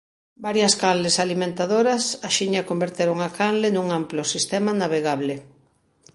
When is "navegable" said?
4.81-5.35